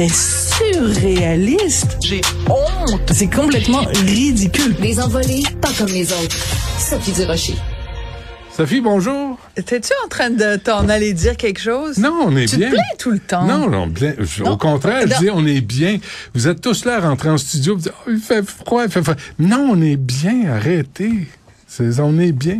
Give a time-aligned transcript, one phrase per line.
[0.00, 1.98] C'était surréaliste.
[2.02, 3.02] J'ai honte.
[3.12, 4.74] C'est complètement ridicule.
[4.80, 6.38] Les envolées, pas comme les autres.
[6.78, 7.54] Sophie Durocher.
[8.56, 9.38] Sophie, bonjour.
[9.56, 11.98] T'es-tu en train de t'en aller dire quelque chose?
[11.98, 12.68] Non, on est tu bien.
[12.70, 13.44] te plains tout le temps.
[13.44, 14.14] Non, non, bien.
[14.18, 14.52] je- Non.
[14.52, 15.98] Au contraire, je dis on est bien.
[16.34, 17.74] Vous êtes tous là à rentrer en studio.
[17.76, 19.16] Vous dites, Oh, il fait froid, il fait froid.
[19.38, 20.50] Non, on est bien.
[20.50, 21.26] Arrêtez.
[21.68, 22.58] C'est, on est bien.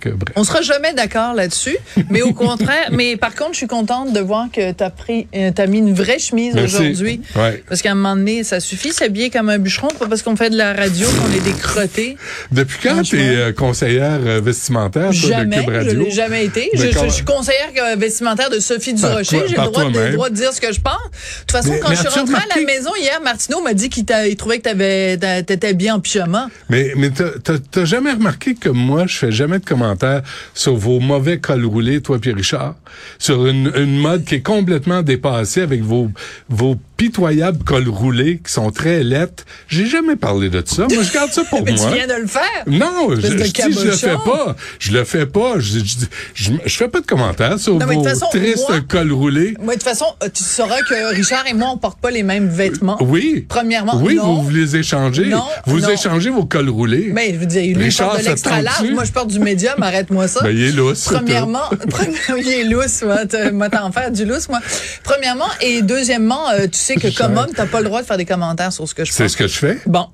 [0.00, 0.10] Que.
[0.36, 1.76] On sera jamais d'accord là-dessus,
[2.10, 5.50] mais au contraire, mais par contre, je suis contente de voir que t'as pris, euh,
[5.54, 7.20] t'as mis une vraie chemise aujourd'hui.
[7.36, 7.62] Ouais.
[7.68, 10.50] Parce qu'à un moment donné, ça suffit s'habiller comme un bûcheron, pas parce qu'on fait
[10.50, 12.16] de la radio qu'on est des crottés.
[12.52, 13.18] Depuis quand Franchement.
[13.18, 16.04] t'es euh, conseillère euh, vestimentaire, toi, de Jamais, Cube je Radio?
[16.04, 16.70] l'ai jamais été.
[16.74, 19.38] Je, je- je suis conseillère vestimentaire de Sophie Durocher.
[19.38, 20.92] toi- J'ai le droit, de, droit dire ce que je pense.
[20.94, 23.74] De toute façon, Mais- quand mais je suis rentrée à la maison hier, Martineau m'a
[23.74, 24.04] dit qu'il
[24.36, 26.48] trouvait que t'avais, t'a- t'étais bien en pyjama.
[26.68, 30.22] Mais, mais t'as jamais remarqué que moi, je fais jamais de commentaires
[30.54, 32.74] sur vos mauvais cols roulés, toi puis Richard,
[33.18, 36.10] sur une, une mode qui est complètement dépassée avec vos,
[36.48, 39.44] vos pitoyables cols roulés qui sont très lettres.
[39.68, 40.86] J'ai jamais parlé de ça.
[40.92, 41.86] Moi, je garde ça pour Mais moi.
[41.90, 42.42] tu viens de le faire.
[42.66, 44.56] Non, je, je dis, je le fais pas.
[44.80, 45.54] Je le fais pas.
[45.58, 45.94] Je, je,
[46.34, 49.54] je, je fais pas de commentaires sur Non, vos façon, tristes moi- cols roulés.
[49.60, 52.24] Moi, de toute façon, euh, tu sauras que Richard et moi, on porte pas les
[52.24, 52.96] mêmes vêtements.
[53.00, 53.46] Oui.
[53.48, 54.34] Premièrement, Oui, non.
[54.34, 55.26] vous, vous les échangez.
[55.26, 55.88] Non, vous non.
[55.90, 57.10] échangez vos cols roulés.
[57.12, 58.90] Mais je veux dire, lui, il Richard, porte de l'extra large.
[58.90, 59.38] Moi, je porte du
[59.80, 60.40] Arrête-moi ça.
[60.42, 60.98] Ben, il est lousse.
[60.98, 63.18] c'est Premièrement, premièrement, il est lousse, moi,
[63.52, 64.60] moi t'en faire du lousse, moi.
[65.04, 68.16] Premièrement, et deuxièmement, euh, tu sais que comme homme, t'as pas le droit de faire
[68.16, 69.32] des commentaires sur ce que je C'est pense.
[69.32, 69.78] ce que je fais.
[69.86, 70.06] Bon.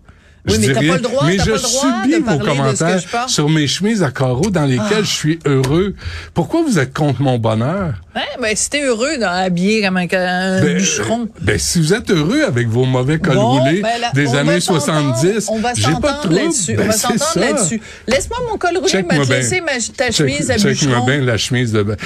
[0.47, 3.29] Oui, Je mais rien, pas le droit, mais je pas le droit subis vos commentaires
[3.29, 5.95] sur mes chemises à carreaux dans lesquelles je suis heureux.
[6.35, 7.95] Pourquoi vous êtes contre mon bonheur?
[8.15, 11.23] Hein, ben, si t'es heureux dans habillé comme un, un Ben, bûcheron.
[11.23, 14.41] euh, ben, si vous êtes heureux avec vos mauvais cols Bon, roulés ben des va
[14.41, 16.75] années s'entendre, 70, On va j'ai pas de là-dessus.
[16.75, 17.81] Ben, on va c'est s'entendre là-dessus.
[18.07, 21.07] Laisse-moi mon col roulé, Check-moi m'a ma, ta Check- chemise à check-moi bûcheron.
[21.07, 21.97] bien la chemise de, de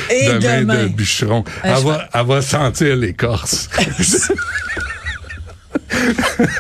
[0.85, 1.45] de bûcheron.
[1.65, 3.69] Ah, Elle va, elle va sentir l'écorce.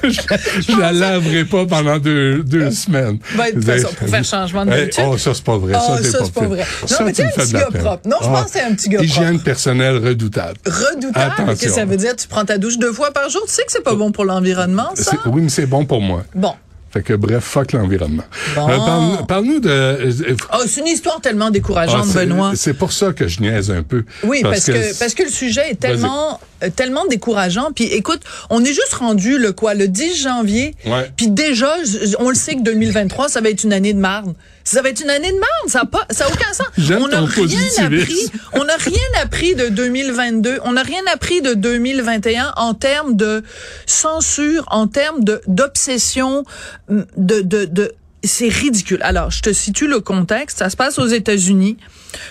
[0.04, 3.18] je, je la laverai pas pendant deux, deux semaines.
[3.36, 5.04] Ben, de façon, pour faire changement de Hey, d'habitude.
[5.08, 5.72] Oh, ça, c'est pas vrai.
[5.76, 6.64] Ah, ça, c'est ça, pas, c'est pas vrai.
[6.86, 8.08] Ça, Non, mais tu es me un petit gars propre.
[8.08, 9.44] Non, je Ah, pense que c'est un petit gars Hygiène propre.
[9.44, 10.58] personnelle redoutable.
[10.66, 11.32] Redoutable.
[11.32, 11.46] Attention.
[11.46, 12.16] Qu'est-ce que ça veut dire?
[12.16, 13.42] Tu prends ta douche deux fois par jour?
[13.46, 15.12] Tu sais que c'est pas bon pour l'environnement, ça?
[15.26, 16.24] Oui, mais c'est bon pour moi.
[16.34, 16.54] Bon.
[16.90, 18.24] Fait que bref, fuck l'environnement.
[18.54, 18.66] Bon.
[18.66, 19.68] parle- Parle-nous de...
[19.68, 22.52] euh, Oh, c'est une histoire tellement ah, décourageante, c'est- Benoît.
[22.54, 24.04] C'est pour ça que je niaise un peu.
[24.24, 27.70] Oui, parce, que, parce que le sujet est tellement euh, tellement décourageant.
[27.74, 30.74] Puis écoute, on est juste rendu le quoi, le 10 janvier.
[30.84, 31.10] Ouais.
[31.16, 31.74] Puis déjà,
[32.18, 34.34] on le sait que 2023, ça va être une année de marde.
[34.64, 35.68] Ça va être une année de marde.
[35.68, 36.66] Ça a pas, ça a aucun sens.
[37.00, 37.84] On n'a rien positivisme.
[37.84, 38.32] appris.
[38.52, 40.58] On n'a rien appris de 2022.
[40.64, 43.42] On n'a rien appris de 2021 en termes de
[43.86, 46.44] censure, en termes de d'obsession,
[46.88, 48.98] de de de c'est ridicule.
[49.02, 50.58] Alors, je te situe le contexte.
[50.58, 51.76] Ça se passe aux États-Unis.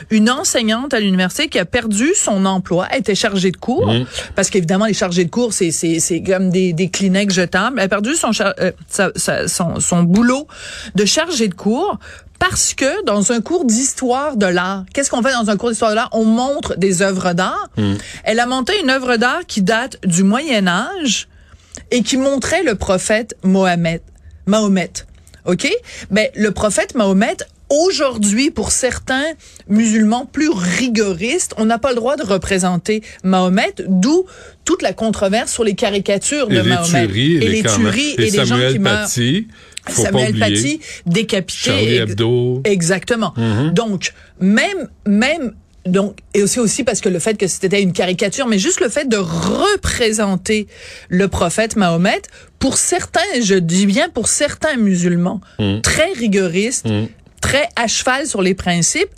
[0.10, 3.92] Une enseignante à l'université qui a perdu son emploi, elle était chargée de cours,
[4.36, 7.78] parce qu'évidemment, les chargés de cours, c'est, c'est, c'est comme des, des Kleenex jetables.
[7.80, 10.48] Elle a perdu son, char- euh, sa- sa- son, son boulot
[10.96, 12.00] de chargée de cours
[12.40, 15.92] parce que dans un cours d'histoire de l'art, qu'est-ce qu'on fait dans un cours d'histoire
[15.92, 16.10] de l'art?
[16.12, 17.68] On montre des œuvres d'art.
[18.24, 21.28] Elle a monté une œuvre d'art qui date du Moyen Âge
[21.92, 24.02] et qui montrait le prophète Mohamed.
[24.46, 24.92] Mahomet.
[25.46, 25.68] OK?
[26.12, 27.38] Ben, le prophète Mahomet,
[27.70, 29.26] aujourd'hui, pour certains
[29.68, 34.26] musulmans plus rigoristes, on n'a pas le droit de représenter Mahomet, d'où
[34.66, 37.08] toute la controverse sur les caricatures Et de les Mahomet.
[37.08, 37.84] tueries, et les carnets.
[37.84, 39.02] tueries et, les gens Samuel qui meurent.
[39.04, 39.48] Paty,
[39.90, 40.40] faut Samuel.
[40.40, 41.70] Paty décapité.
[41.70, 42.62] Charlie Hebdo.
[42.64, 43.34] Exactement.
[43.74, 45.54] Donc, même, même,
[45.86, 48.90] donc, et c'est aussi parce que le fait que c'était une caricature, mais juste le
[48.90, 50.68] fait de représenter
[51.10, 52.22] le prophète Mahomet,
[52.60, 55.42] pour certains, je dis bien pour certains musulmans,
[55.84, 56.88] très rigoristes,
[57.42, 59.10] très à cheval sur les principes,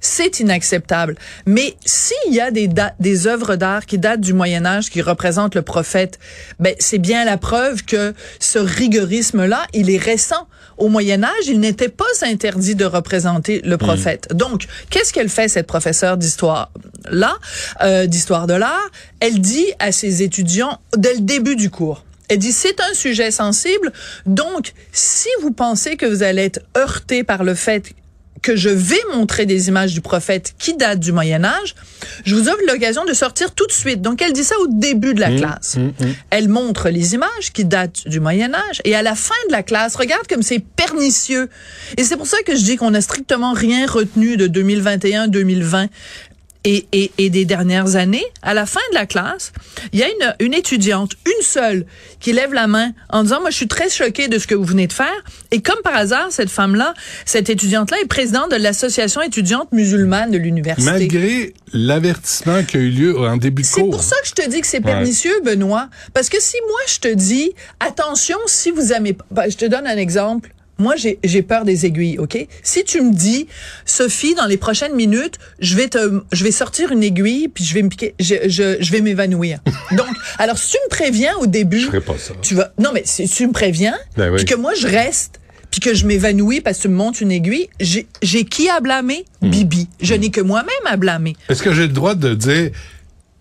[0.00, 1.16] c'est inacceptable.
[1.46, 2.70] Mais s'il y a des,
[3.00, 6.18] des œuvres d'art qui datent du Moyen Âge qui représentent le prophète,
[6.60, 10.46] ben c'est bien la preuve que ce rigorisme-là, il est récent.
[10.76, 14.28] Au Moyen Âge, il n'était pas interdit de représenter le prophète.
[14.32, 16.70] Donc, qu'est-ce qu'elle fait cette professeure d'histoire
[17.10, 17.36] là,
[17.82, 18.88] euh, d'histoire de l'art?
[19.18, 22.04] Elle dit à ses étudiants dès le début du cours.
[22.28, 23.92] Elle dit c'est un sujet sensible,
[24.26, 27.94] donc si vous pensez que vous allez être heurté par le fait
[28.42, 31.74] que je vais montrer des images du prophète qui datent du Moyen Âge,
[32.24, 34.02] je vous offre l'occasion de sortir tout de suite.
[34.02, 35.76] Donc elle dit ça au début de la classe.
[36.30, 39.62] Elle montre les images qui datent du Moyen Âge et à la fin de la
[39.62, 41.48] classe, regarde comme c'est pernicieux.
[41.96, 45.88] Et c'est pour ça que je dis qu'on n'a strictement rien retenu de 2021-2020
[46.64, 49.52] et, et, et, des dernières années, à la fin de la classe,
[49.92, 51.86] il y a une, une étudiante, une seule,
[52.20, 54.64] qui lève la main en disant, moi, je suis très choquée de ce que vous
[54.64, 55.24] venez de faire.
[55.50, 56.94] Et comme par hasard, cette femme-là,
[57.24, 60.90] cette étudiante-là est présidente de l'association étudiante musulmane de l'université.
[60.90, 63.76] Malgré l'avertissement qui a eu lieu en début de cours.
[63.76, 65.54] C'est pour ça que je te dis que c'est pernicieux, ouais.
[65.54, 65.88] Benoît.
[66.12, 69.86] Parce que si moi, je te dis, attention, si vous aimez, ben, je te donne
[69.86, 70.52] un exemple.
[70.78, 72.38] Moi, j'ai peur des aiguilles, OK?
[72.62, 73.48] Si tu me dis,
[73.84, 77.74] Sophie, dans les prochaines minutes, je vais te, je vais sortir une aiguille, puis je
[77.74, 79.58] vais me piquer, je, je, je vais m'évanouir.
[79.92, 80.08] Donc,
[80.38, 82.34] alors, si tu me préviens au début, je ferai pas ça.
[82.42, 84.36] Tu vas, non, mais si tu me préviens, ben oui.
[84.36, 85.40] puis que moi, je reste,
[85.70, 89.24] puis que je m'évanouis parce que tu me montes une aiguille, j'ai qui à blâmer?
[89.42, 89.50] Hmm.
[89.50, 89.88] Bibi.
[90.00, 91.36] Je n'ai que moi-même à blâmer.
[91.48, 92.70] Est-ce que j'ai le droit de dire,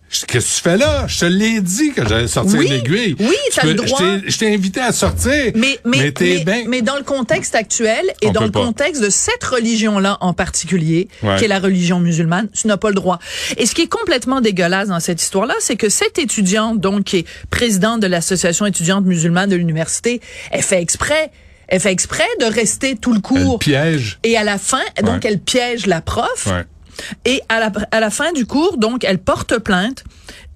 [0.09, 1.05] Qu'est-ce que tu fais là?
[1.07, 3.15] Je te l'ai dit que j'allais sortir oui, une aiguille.
[3.19, 3.99] Oui, tu as le droit.
[4.25, 5.51] Je t'ai invité à sortir.
[5.55, 6.65] Mais, mais, mais, mais, ben...
[6.69, 8.61] mais, dans le contexte actuel et On dans le pas.
[8.63, 11.35] contexte de cette religion-là en particulier, Ouais.
[11.37, 13.19] qui est la religion musulmane, tu n'as pas le droit.
[13.57, 17.17] Et ce qui est complètement dégueulasse dans cette histoire-là, c'est que cette étudiante, donc, qui
[17.17, 20.21] est présidente de l'association étudiante musulmane de l'université,
[20.51, 21.31] elle fait exprès.
[21.67, 23.59] Elle fait exprès de rester tout le Elle cours.
[23.59, 24.19] piège.
[24.23, 25.31] Et à la fin, donc, Ouais.
[25.31, 26.45] elle piège la prof.
[26.47, 26.63] Ouais.
[27.25, 30.03] Et à la, à la fin du cours, donc, elle porte plainte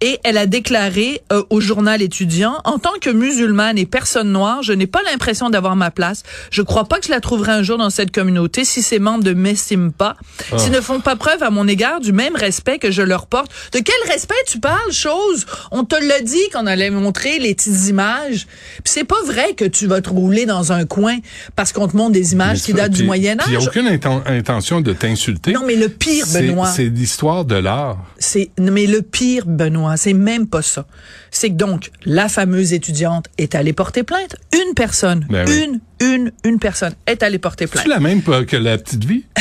[0.01, 4.63] et elle a déclaré euh, au journal étudiant, en tant que musulmane et personne noire,
[4.63, 6.23] je n'ai pas l'impression d'avoir ma place.
[6.49, 9.23] Je crois pas que je la trouverai un jour dans cette communauté si ces membres
[9.23, 10.15] ne m'estiment pas,
[10.57, 13.51] s'ils ne font pas preuve à mon égard du même respect que je leur porte.
[13.73, 15.45] De quel respect tu parles, chose?
[15.71, 18.47] On te l'a dit qu'on allait montrer les petites images.
[18.83, 21.17] Puis c'est pas vrai que tu vas te rouler dans un coin
[21.55, 23.67] parce qu'on te montre des images qui datent puis- du Moyen puis Il n'y a
[23.67, 25.53] aucune inten- intention de t'insulter.
[25.53, 26.67] Non, mais le pire, Benoît.
[26.71, 27.97] C'est l'histoire de l'art.
[28.17, 30.85] C'est mais le pire Benoît, c'est même pas ça.
[31.33, 34.35] C'est que donc la fameuse étudiante est allée porter plainte.
[34.53, 35.63] Une personne, Ben oui.
[35.65, 37.83] une une une personne est allée porter plainte.
[37.83, 39.23] C'est la même que la petite vie?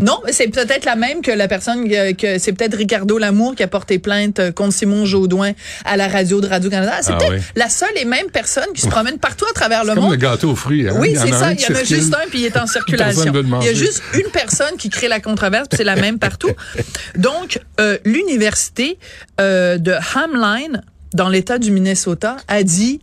[0.00, 3.62] Non, c'est peut-être la même que la personne que, que- c'est peut-être Ricardo Lamour qui
[3.62, 5.52] a porté plainte euh, contre Simon Jaudoin
[5.86, 6.92] à la radio de Radio Canada.
[7.00, 7.38] C'est Ah peut-être oui.
[7.56, 10.12] la seule et même personne qui se promène partout à travers le Comme monde.
[10.12, 10.86] le gâteau aux fruits.
[10.88, 10.94] Hein?
[10.98, 11.52] Oui, c'est ça.
[11.52, 13.32] Il y en a juste un, puis il est en circulation.
[13.60, 16.50] Il y a juste une personne qui crée la controverse, puis c'est la même partout.
[17.16, 18.98] Donc, euh, l'université
[19.40, 20.82] euh, de Hamline,
[21.14, 23.00] dans l'État du Minnesota, a dit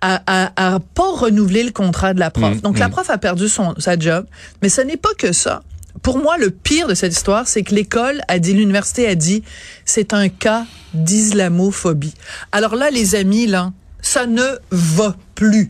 [0.00, 2.56] à, à, à pas renouveler le contrat de la prof.
[2.56, 2.92] Mm, Donc, la mm.
[2.92, 4.26] prof a perdu son, sa job.
[4.62, 5.62] Mais ce n'est pas que ça.
[6.02, 9.42] Pour moi, le pire de cette histoire, c'est que l'école a dit, l'université a dit,
[9.84, 12.14] c'est un cas d'islamophobie.
[12.52, 15.68] Alors là, les amis, là, ça ne va plus.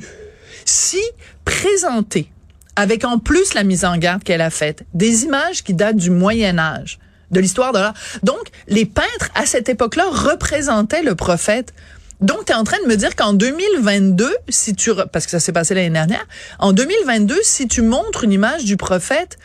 [0.65, 1.01] Si
[1.45, 2.31] présenter,
[2.77, 6.11] avec en plus la mise en garde qu'elle a faite, des images qui datent du
[6.11, 6.99] Moyen Âge,
[7.31, 7.95] de l'histoire de l'art.
[8.23, 11.73] Donc, les peintres, à cette époque-là, représentaient le prophète.
[12.21, 15.41] Donc, tu es en train de me dire qu'en 2022, si tu, parce que ça
[15.41, 16.27] s'est passé l'année dernière,
[16.59, 19.39] en 2022, si tu montres une image du prophète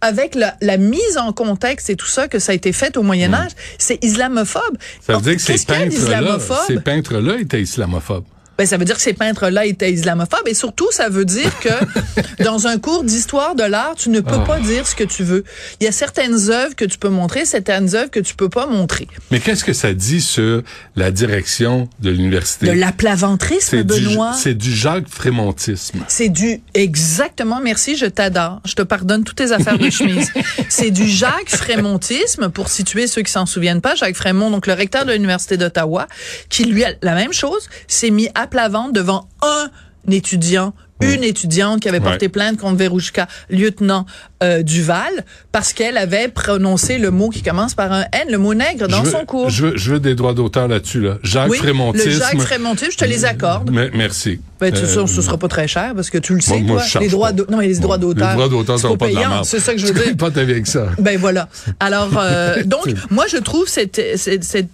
[0.00, 3.02] avec la, la mise en contexte et tout ça que ça a été fait au
[3.02, 4.78] Moyen Âge, c'est islamophobe.
[5.04, 6.38] Ça veut dire que ces peintres-là,
[6.84, 8.24] peintres-là étaient islamophobes.
[8.58, 11.68] Ben, ça veut dire que ces peintres-là étaient islamophobes et surtout, ça veut dire que
[12.44, 14.44] dans un cours d'histoire de l'art, tu ne peux Oh.
[14.46, 15.44] pas dire ce que tu veux.
[15.80, 18.66] Il y a certaines œuvres que tu peux montrer, certaines œuvres que tu peux pas
[18.66, 19.06] montrer.
[19.30, 20.62] Mais qu'est-ce que ça dit sur
[20.96, 22.66] la direction de l'université?
[22.66, 24.32] De l'aplaventrisme, Benoît?
[24.32, 26.00] c'est du Jacques Frémontisme.
[26.08, 27.60] C'est du exactement.
[27.62, 28.60] Merci, je t'adore.
[28.64, 30.32] Je te pardonne toutes tes affaires de chemise.
[30.68, 33.94] C'est du Jacques Frémontisme pour situer ceux qui s'en souviennent pas.
[33.94, 36.08] Jacques Frémont, donc le recteur de l'université d'Ottawa,
[36.48, 39.68] qui lui a la même chose, s'est mis à plat ventre devant un
[40.12, 40.72] étudiant.
[41.00, 42.28] Une étudiante qui avait porté Ouais.
[42.28, 44.04] plainte contre Verouchka, lieutenant
[44.42, 48.52] euh, Duval, parce qu'elle avait prononcé le mot qui commence par un N, le mot
[48.52, 49.48] nègre, dans je veux, son cours.
[49.48, 51.00] Je veux, je veux des droits d'auteur là-dessus.
[51.00, 51.18] Là.
[51.22, 52.04] Jacques oui, Frémontisme.
[52.08, 53.70] le Jacques Frémontisme, je te les accorde.
[53.70, 54.40] Me- merci.
[54.58, 56.78] Ben, tu Euh, sais, ce sera pas très cher parce que tu le sais, moi,
[56.80, 56.86] toi.
[56.88, 57.32] je les droits pas.
[57.32, 58.30] d'au- non, mais les Bon, droits d'auteur.
[58.30, 59.44] Les droits d'auteur sont pas de la payant, merde.
[59.44, 60.16] C'est ça que je veux dire.
[60.16, 60.86] pas avec ça.
[60.98, 61.48] Ben voilà.
[61.78, 64.66] Alors, euh, donc, moi, je trouve cet, cet, cet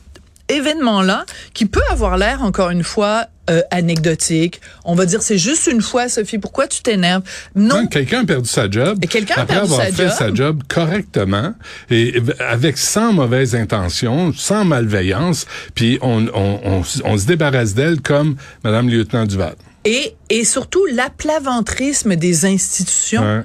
[0.49, 4.61] événement-là qui peut avoir l'air, encore une fois, euh, anecdotique.
[4.85, 7.23] On va dire, c'est juste une fois, Sophie, pourquoi tu t'énerves?
[7.55, 7.87] Non.
[7.87, 10.13] Quelqu'un a perdu sa job, quelqu'un a après perdu avoir sa fait job.
[10.17, 11.55] sa job correctement
[11.91, 18.37] et avec sans mauvaise intention, sans malveillance, puis on, on, on, se débarrasse d'elle comme
[18.65, 19.57] Madame lieutenant Duval.
[19.85, 23.23] Et, et surtout, l'aplaventrisme des institutions.
[23.23, 23.43] Ouais.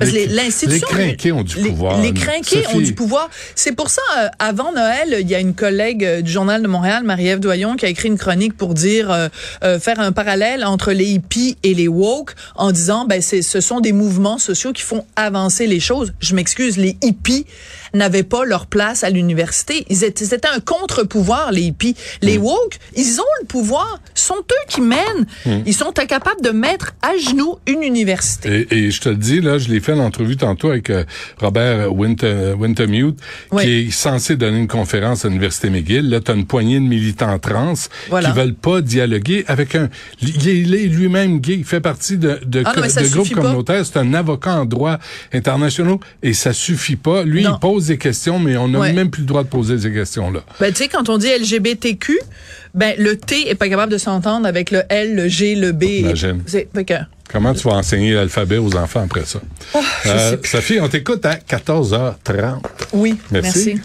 [0.00, 0.88] Parce Les- l'institution.
[0.96, 3.28] les crinqués ont du les- pouvoir, Les crinqués ont du pouvoir.
[3.54, 6.66] C'est pour ça, euh, avant Noël, il y a une collègue euh, du Journal de
[6.68, 9.28] Montréal, Marie-Ève Doyon, qui a écrit une chronique pour dire, euh,
[9.62, 13.60] euh, faire un parallèle entre les hippies et les woke en disant, ben, c'est, ce
[13.60, 16.12] sont des mouvements sociaux qui font avancer les choses.
[16.20, 17.44] Je m'excuse, les hippies
[17.94, 19.84] n'avaient pas leur place à l'université.
[19.90, 21.96] Ils étaient, c'était un contre-pouvoir, les hippies.
[22.22, 22.42] Les Mm.
[22.42, 24.00] woke, ils ont le pouvoir.
[24.14, 25.26] Sont eux qui mènent.
[25.46, 25.62] Mm.
[25.66, 28.66] Ils sont incapables de mettre à genoux une université.
[28.70, 31.04] Et, et je te le dis, là, je l'ai fait l'entrevue tantôt avec euh,
[31.40, 33.18] Robert Winter, Wintermute,
[33.52, 33.62] Oui.
[33.62, 36.08] qui est censé donner une conférence à l'Université McGill.
[36.08, 37.74] Là, tu as une poignée de militants trans
[38.08, 38.30] Voilà.
[38.30, 39.88] qui veulent pas dialoguer avec un...
[40.20, 43.84] Il est, lui-même gay, il fait partie de, de, Ah non, de groupes communautaires.
[43.86, 44.98] C'est un avocat en droit
[45.32, 47.22] internationaux et ça suffit pas.
[47.24, 47.54] Lui, Non.
[47.56, 48.92] il pose des questions, mais on n'a Ouais.
[48.92, 50.40] même plus le droit de poser ces questions-là.
[50.60, 52.18] Ben, tu sais, quand on dit LGBTQ,
[52.74, 55.82] ben, le T est pas capable de s'entendre avec le L, le G, le B.
[55.84, 56.42] Imagine.
[56.46, 56.94] C'est, fait que,
[57.32, 59.40] Comment tu vas enseigner l'alphabet aux enfants après ça?
[60.04, 60.36] Je Euh.
[60.42, 62.60] Sophie, on t'écoute à 14h30.
[62.92, 63.74] oui, Merci.
[63.76, 63.80] merci.